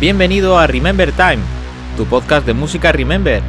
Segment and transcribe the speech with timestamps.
[0.00, 1.40] Bienvenido a Remember Time,
[1.98, 3.42] tu podcast de música Remember.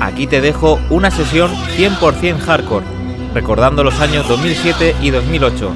[0.00, 2.86] Aquí te dejo una sesión 100% hardcore,
[3.34, 5.70] recordando los años 2007 y 2008.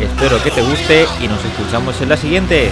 [0.00, 2.70] Espero que te guste y nos escuchamos en la siguiente.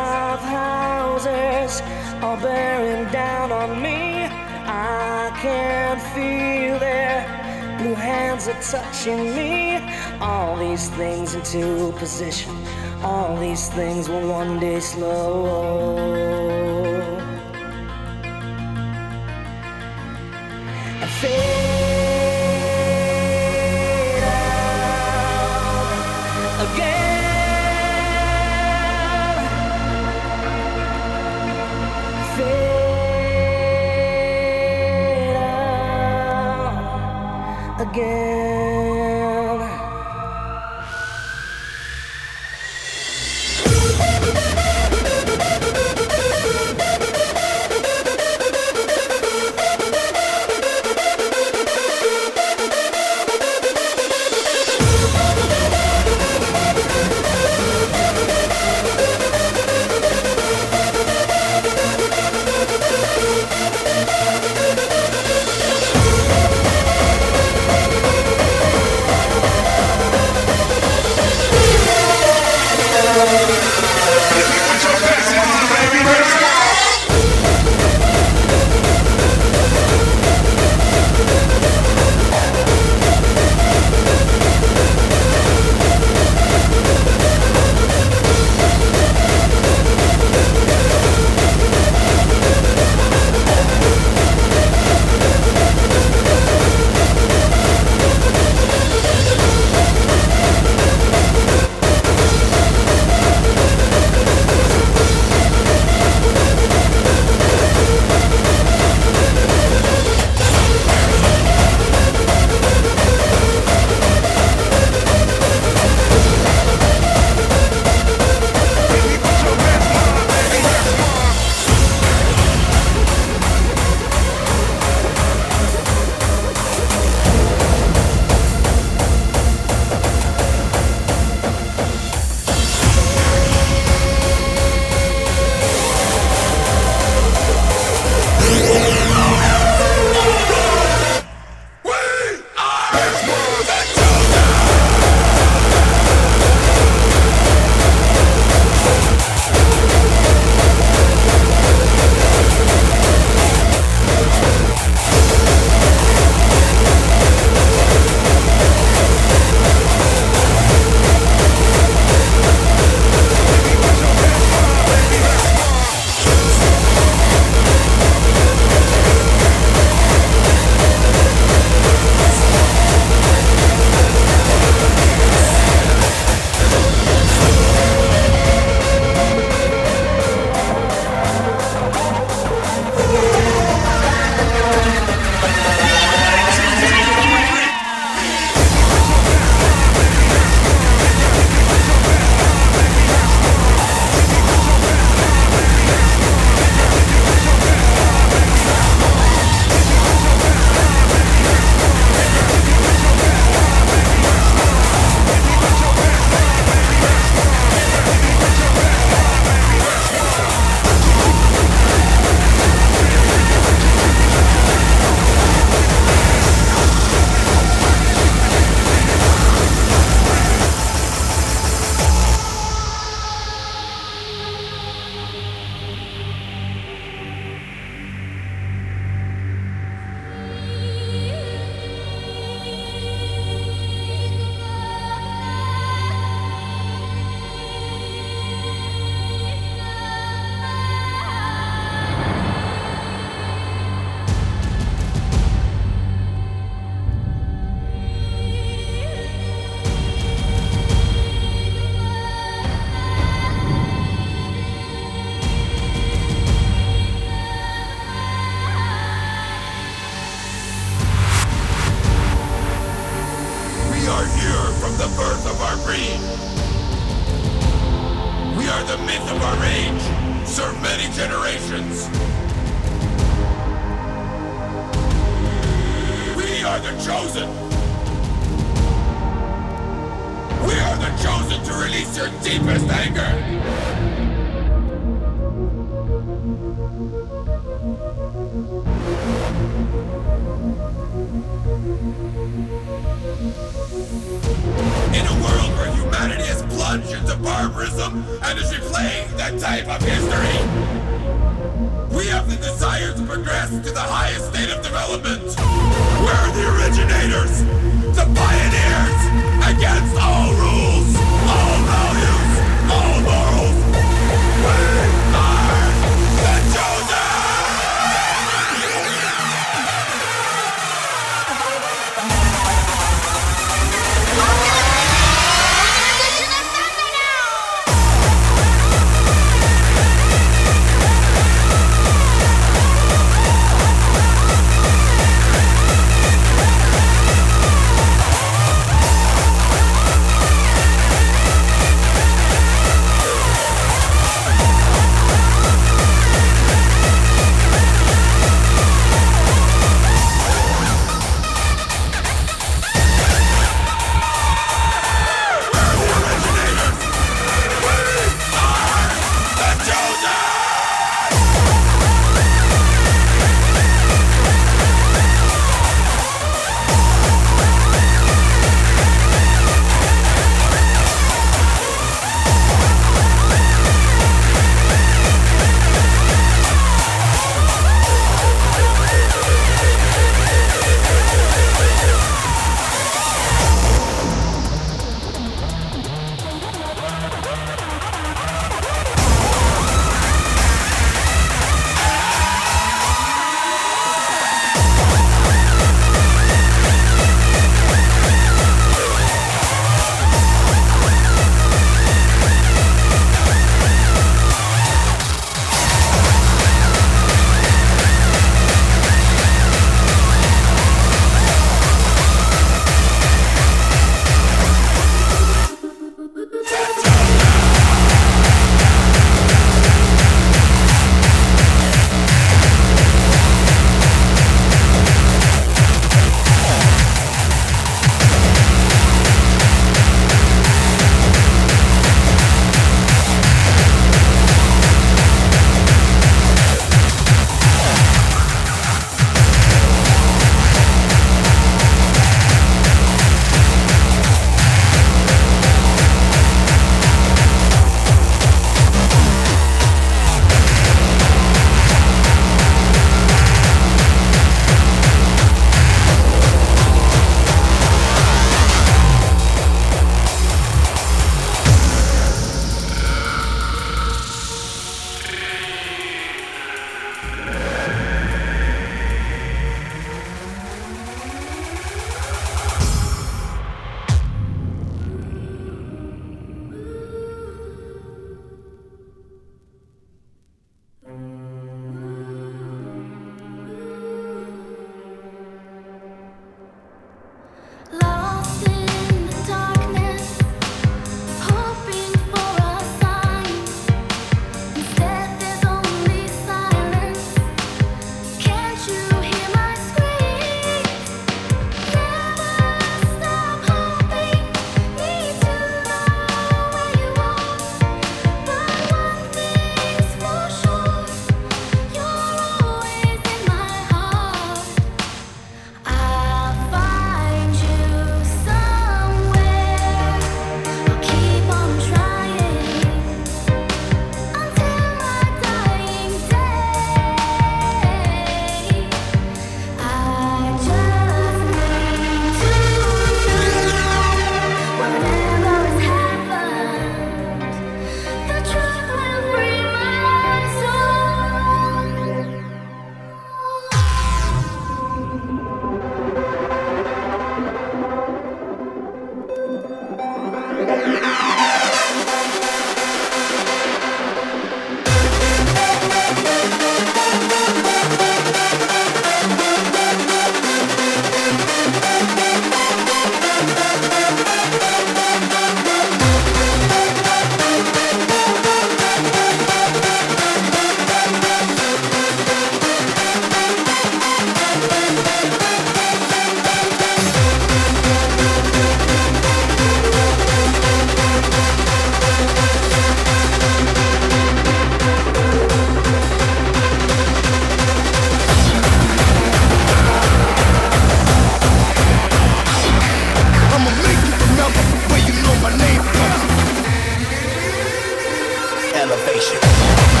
[598.81, 600.00] elevation.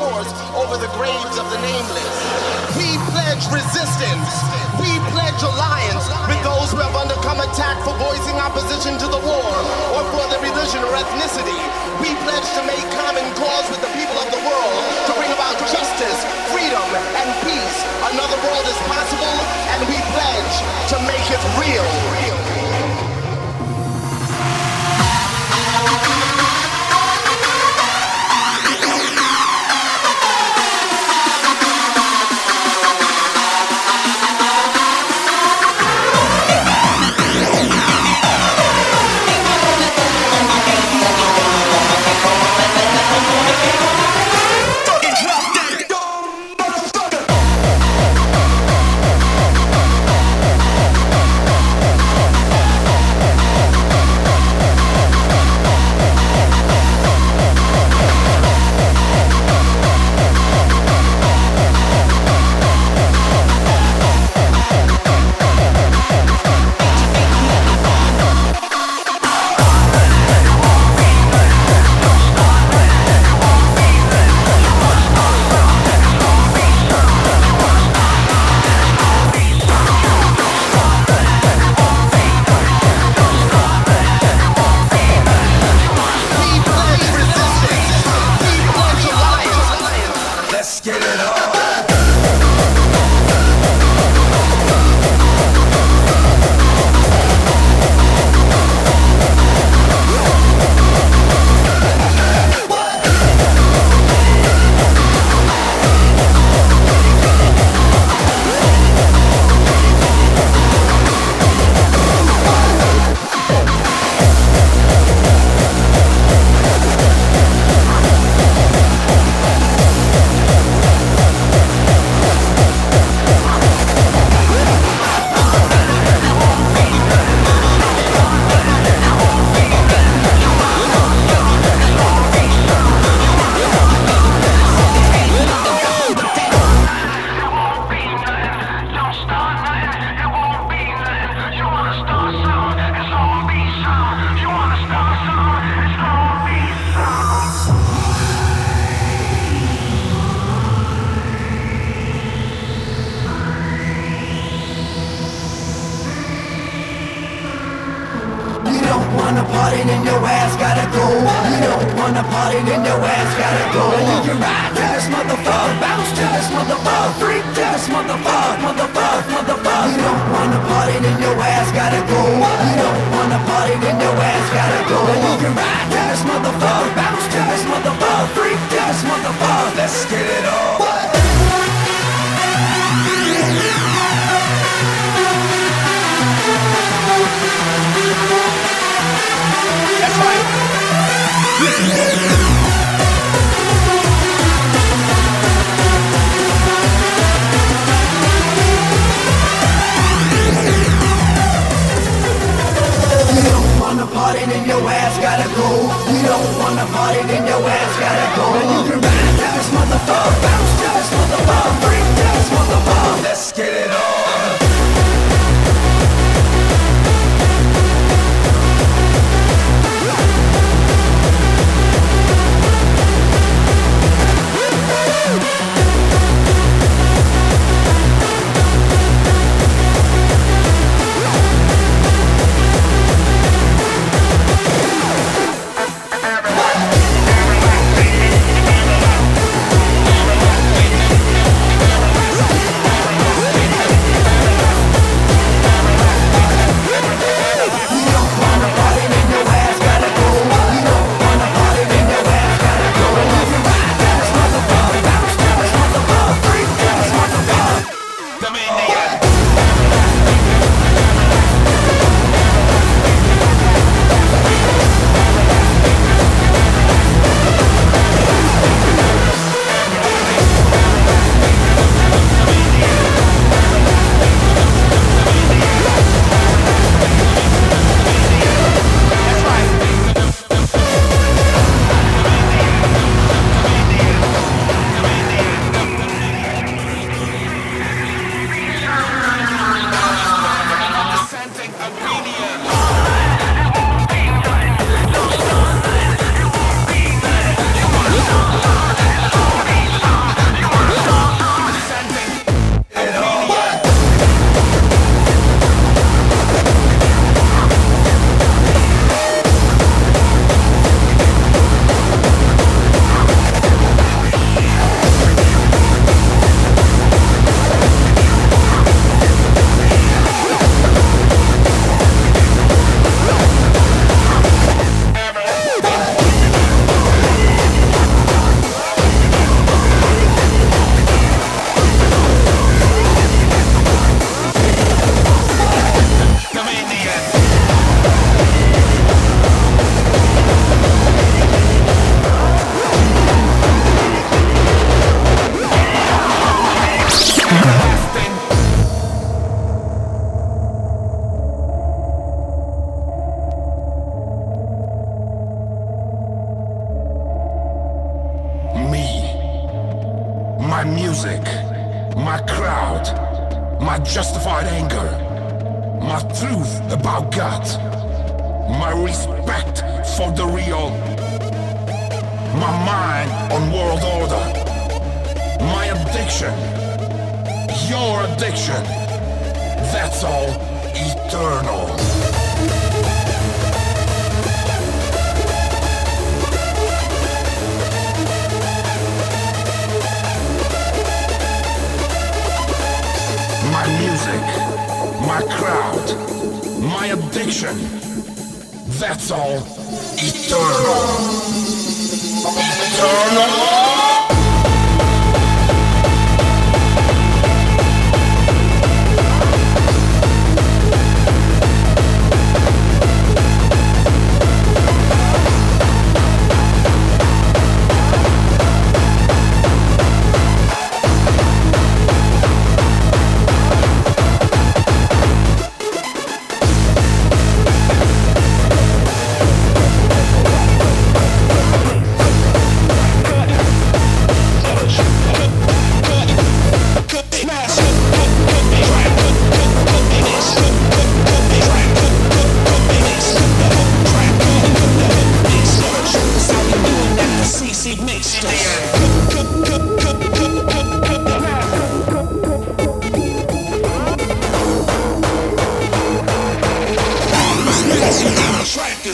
[0.00, 2.16] Over the graves of the nameless.
[2.72, 4.32] We pledge resistance.
[4.80, 9.52] We pledge alliance with those who have undergone attack for voicing opposition to the war
[9.92, 11.60] or for their religion or ethnicity.
[12.00, 15.60] We pledge to make common cause with the people of the world to bring about
[15.68, 16.88] justice, freedom,
[17.20, 17.78] and peace.
[18.08, 19.36] Another world is possible,
[19.76, 20.54] and we pledge
[20.92, 21.84] to make it real.
[21.84, 22.49] Motherfucker.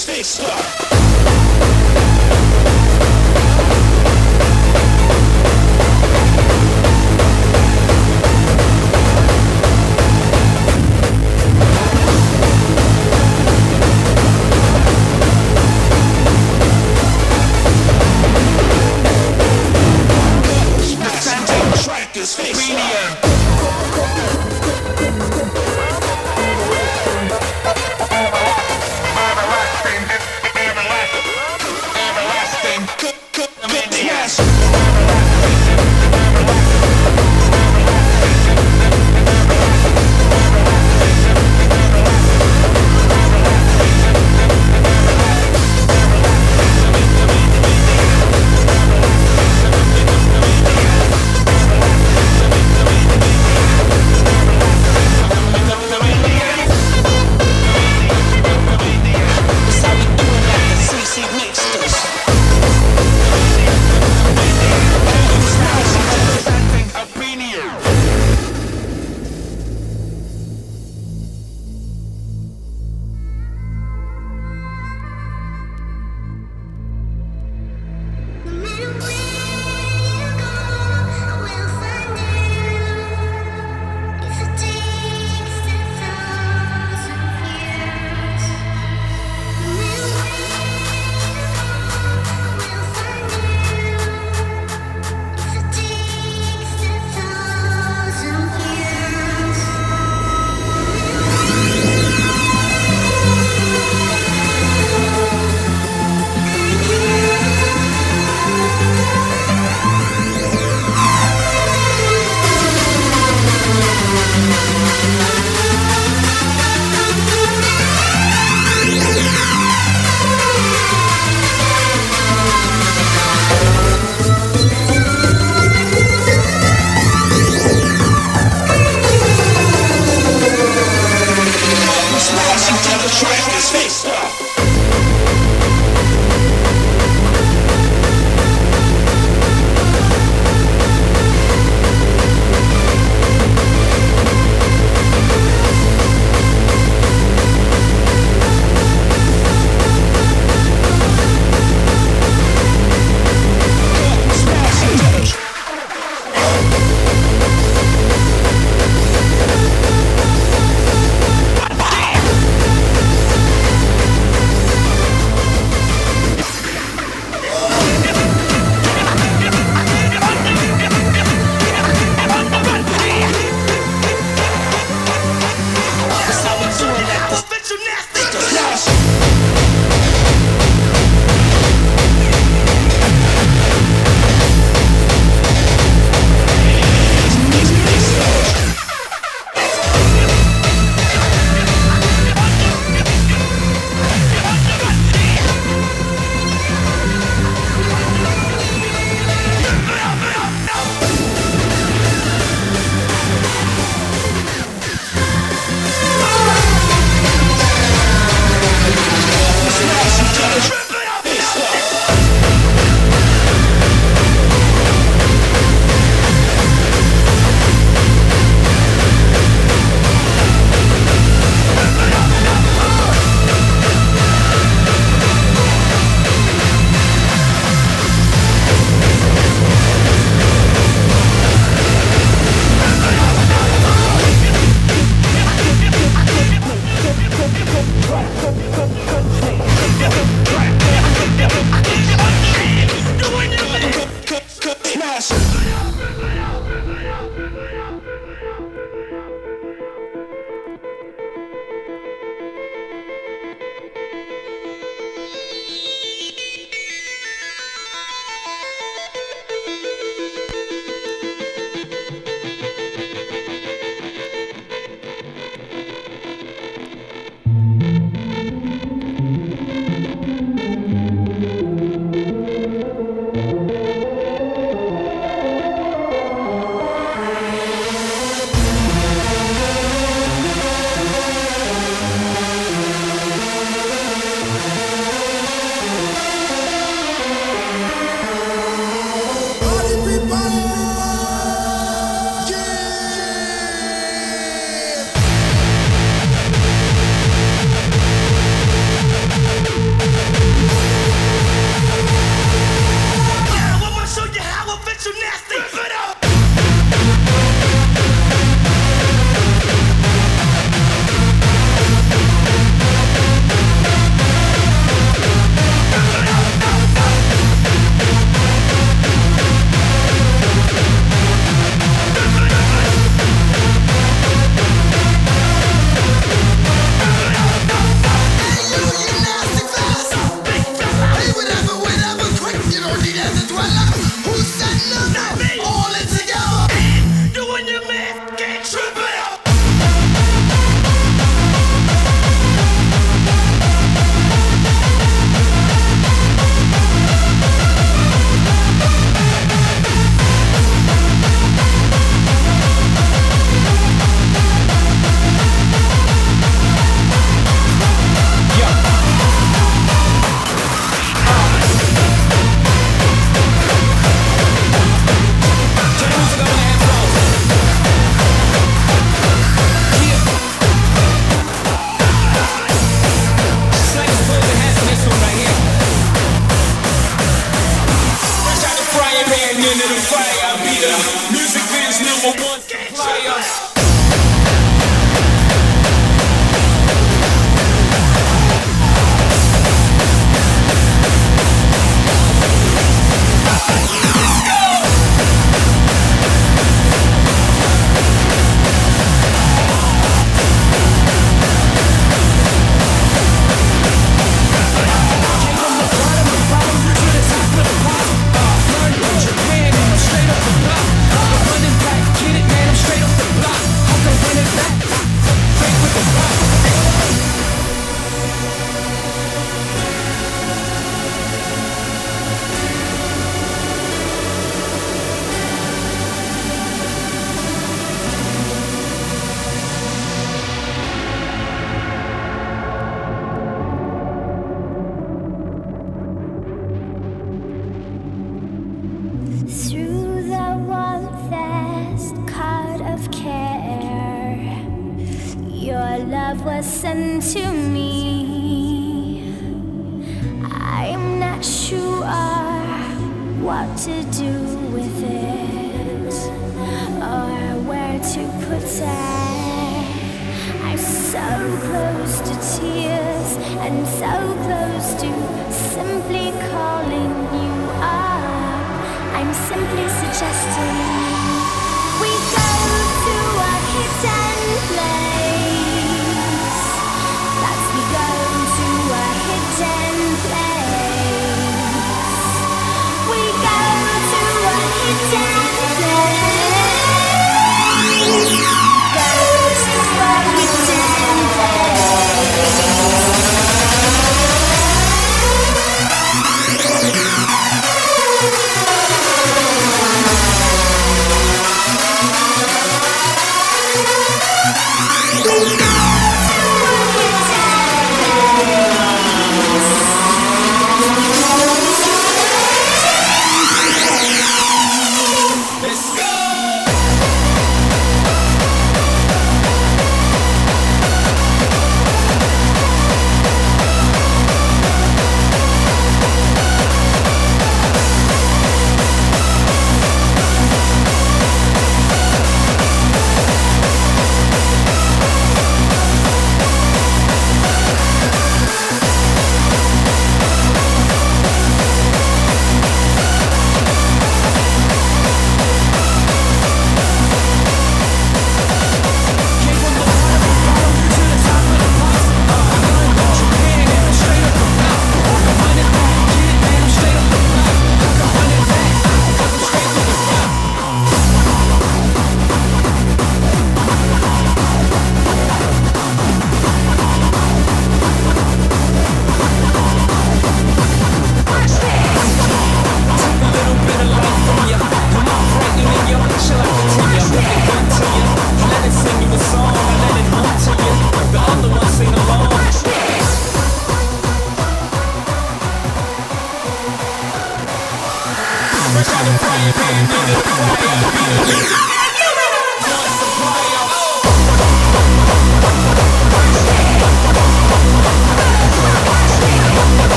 [0.00, 1.99] stay stuck.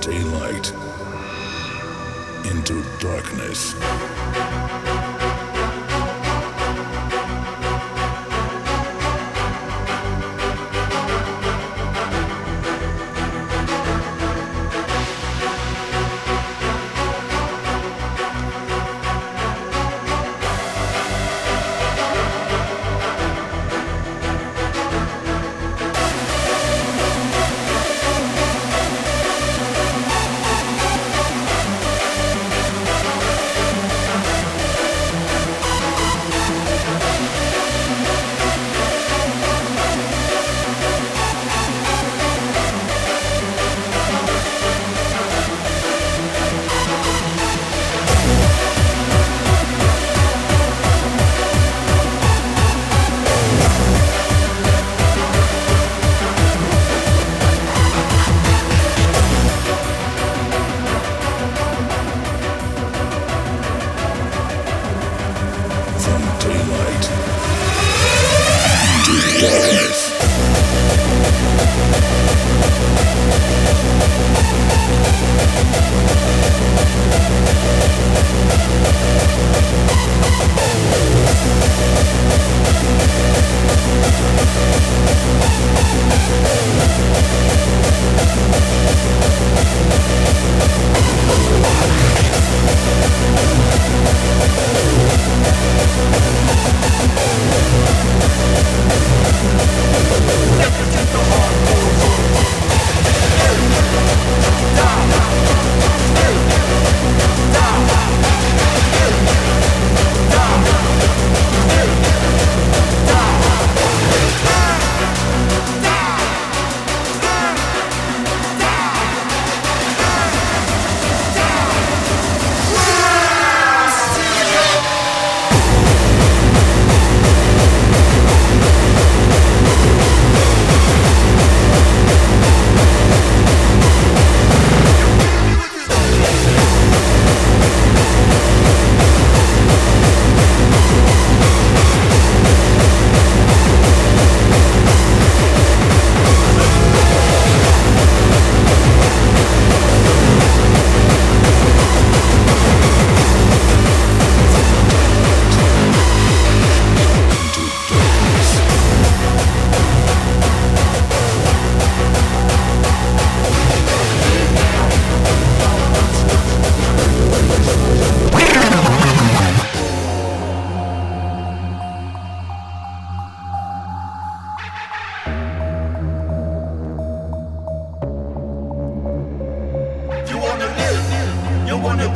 [0.00, 0.72] Daylight
[2.44, 3.74] into darkness.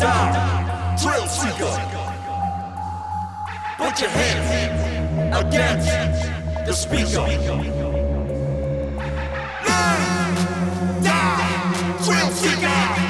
[0.00, 0.96] Die.
[0.98, 1.74] Thrill seeker.
[3.78, 7.26] Put your hands against the speaker.
[9.66, 13.09] Live, die, thrill seeker.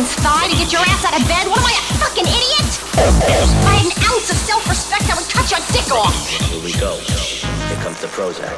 [0.00, 1.46] Woman's thigh to get your ass out of bed?
[1.46, 2.68] What am I, a fucking idiot?
[2.96, 6.16] If I had an ounce of self-respect, I would cut your dick off.
[6.48, 6.96] Here we go.
[6.96, 8.48] Here comes the Prozac.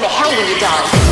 [0.00, 1.03] The hell were you done?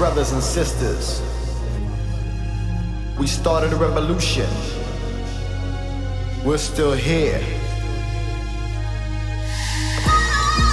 [0.00, 1.20] Brothers and sisters.
[3.18, 4.48] We started a revolution.
[6.42, 7.38] We're still here.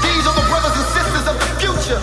[0.06, 2.02] These are the brothers and sisters of the future.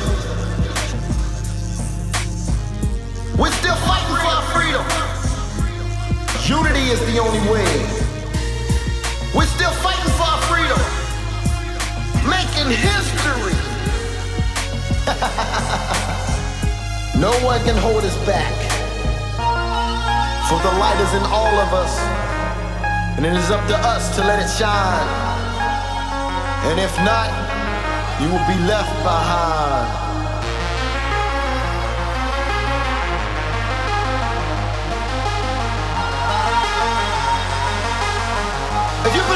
[3.41, 4.85] We're still fighting for our freedom.
[6.47, 7.73] Unity is the only way.
[9.35, 10.79] We're still fighting for our freedom.
[12.29, 13.55] Making history.
[17.17, 18.53] no one can hold us back.
[20.49, 21.99] For the light is in all of us,
[23.17, 25.09] and it is up to us to let it shine.
[26.69, 27.31] And if not,
[28.21, 30.05] you will be left behind.
[39.07, 39.34] If you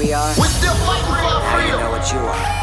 [0.00, 0.34] we are?
[0.38, 1.80] We're still fighting for our freedom.
[1.80, 2.18] know what you.
[2.18, 2.59] Are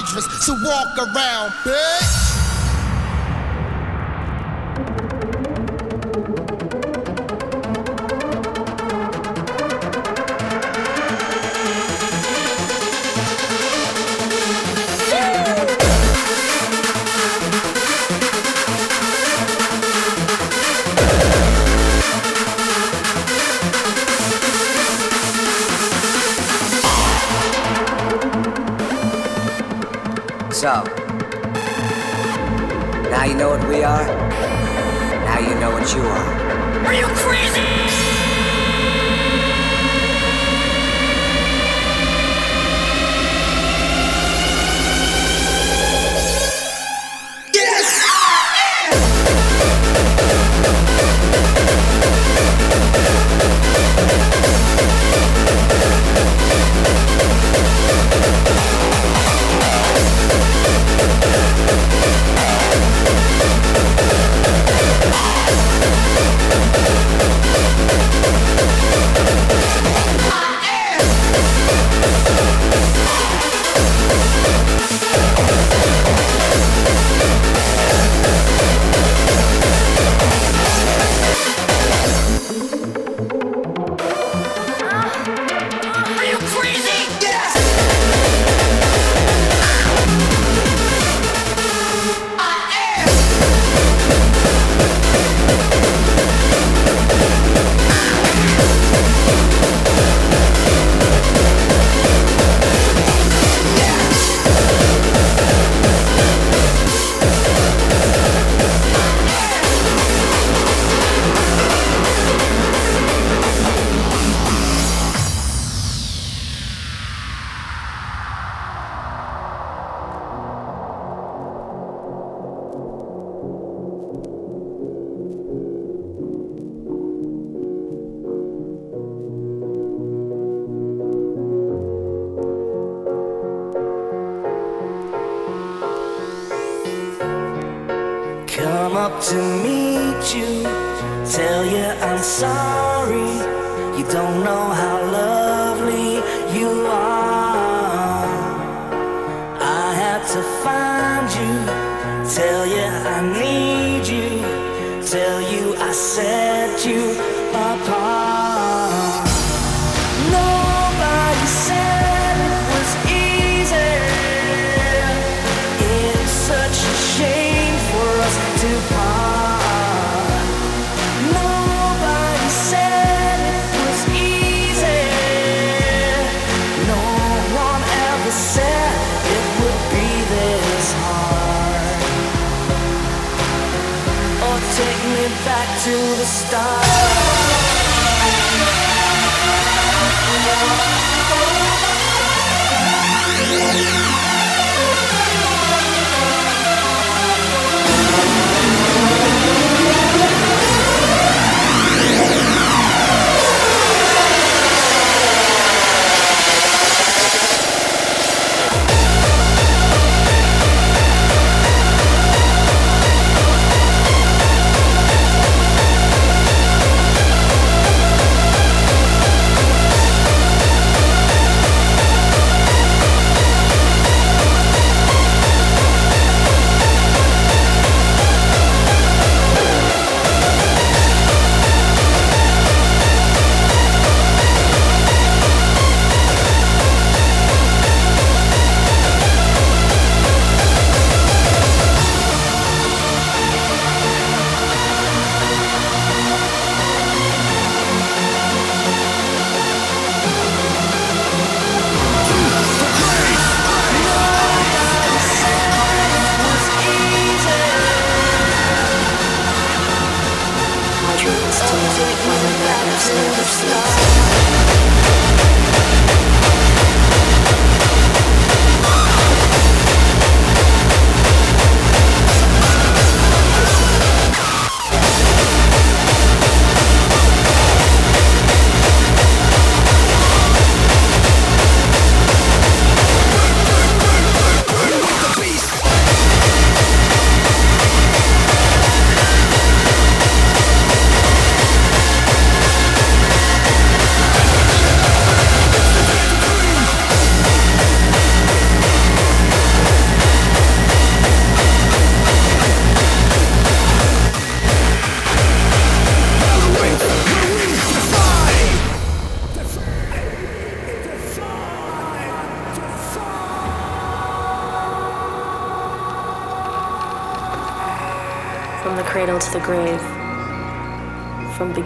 [0.00, 1.97] hydrants, so walk around, bitch.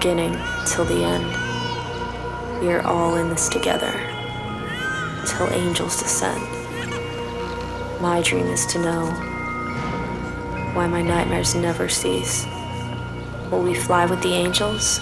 [0.02, 0.36] beginning
[0.66, 1.24] till the end,
[2.60, 3.92] we are all in this together
[5.24, 6.42] till angels descend.
[8.00, 9.06] My dream is to know
[10.74, 12.48] why my nightmares never cease.
[13.48, 14.98] Will we fly with the angels,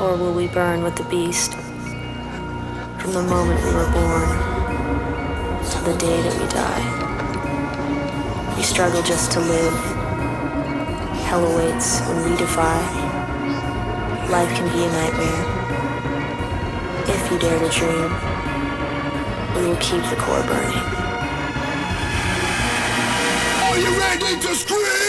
[0.00, 1.54] or will we burn with the beast?
[3.00, 4.28] From the moment we were born
[5.70, 6.84] to the day that we die,
[8.56, 9.74] we struggle just to live.
[11.26, 13.07] Hell awaits when we defy
[14.30, 15.44] life can be a nightmare.
[17.08, 18.12] If you dare to dream,
[19.56, 20.76] we will keep the core burning.
[23.64, 25.07] Are you ready to scream?